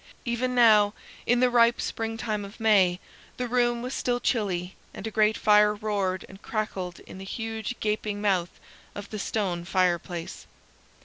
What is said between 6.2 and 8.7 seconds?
and crackled in the huge gaping mouth